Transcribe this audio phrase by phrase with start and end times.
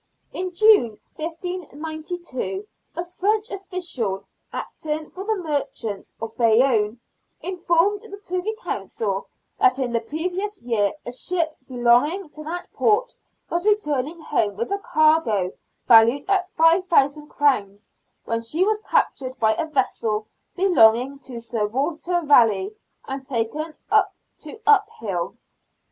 [0.33, 2.65] In June, 1592,
[2.95, 6.99] a French official, acting for the merchants of Bayonne,
[7.41, 9.27] informed the Privy Council
[9.59, 13.13] that in the previous year a ship belong ing to that port
[13.51, 15.51] was returning home with a cargo
[15.87, 17.91] valued at 5,000 crowns,
[18.25, 20.25] when she was captured by a vessel
[20.55, 22.75] belonging to Sir Walter Raleigh,
[23.07, 24.07] and taken to Uphill,
[24.41, 25.03] PIRATICAL EXPLOITS.
[25.03, 25.35] IQ l